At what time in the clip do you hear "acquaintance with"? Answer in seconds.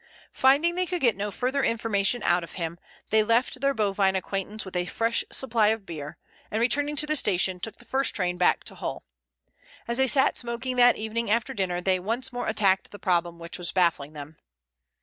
4.15-4.75